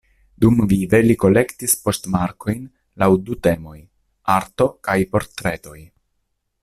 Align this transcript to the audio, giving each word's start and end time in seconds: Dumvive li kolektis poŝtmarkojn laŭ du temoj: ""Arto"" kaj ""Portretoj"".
Dumvive 0.43 1.01
li 1.09 1.15
kolektis 1.23 1.75
poŝtmarkojn 1.83 2.63
laŭ 3.03 3.11
du 3.27 3.37
temoj: 3.49 3.77
""Arto"" 4.39 4.69
kaj 4.89 4.97
""Portretoj"". 5.13 5.77